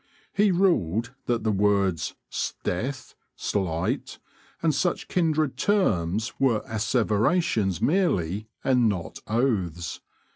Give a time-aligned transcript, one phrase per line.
[0.33, 4.17] He ruled that the words "s'death," "s'light,"
[4.63, 10.01] and such kindred terms, were asseverations merely, and not oaths.